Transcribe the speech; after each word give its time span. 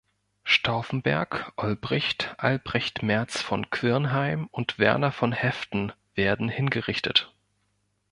Stauffenberg, 0.45 1.53
Olbricht, 1.57 2.33
Albrecht 2.39 3.03
Mertz 3.03 3.39
von 3.39 3.69
Quirnheim 3.69 4.47
und 4.47 4.79
Werner 4.79 5.11
von 5.11 5.31
Haeften 5.31 5.93
werden 6.15 6.49
hingerichtet. 6.49 7.31